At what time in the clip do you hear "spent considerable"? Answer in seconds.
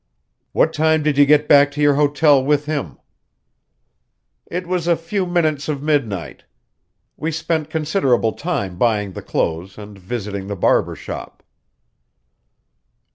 7.31-8.31